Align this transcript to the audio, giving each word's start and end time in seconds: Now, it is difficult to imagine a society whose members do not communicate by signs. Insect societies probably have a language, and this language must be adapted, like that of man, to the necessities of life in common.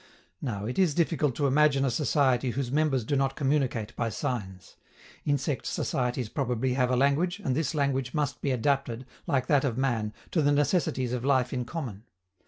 Now, 0.41 0.65
it 0.65 0.79
is 0.79 0.95
difficult 0.95 1.35
to 1.35 1.45
imagine 1.45 1.85
a 1.85 1.91
society 1.91 2.49
whose 2.49 2.71
members 2.71 3.05
do 3.05 3.15
not 3.15 3.35
communicate 3.35 3.95
by 3.95 4.09
signs. 4.09 4.75
Insect 5.25 5.67
societies 5.67 6.27
probably 6.27 6.73
have 6.73 6.89
a 6.89 6.95
language, 6.95 7.37
and 7.39 7.55
this 7.55 7.75
language 7.75 8.11
must 8.15 8.41
be 8.41 8.49
adapted, 8.49 9.05
like 9.27 9.45
that 9.45 9.63
of 9.63 9.77
man, 9.77 10.11
to 10.31 10.41
the 10.41 10.51
necessities 10.51 11.13
of 11.13 11.23
life 11.23 11.53
in 11.53 11.65
common. 11.65 12.05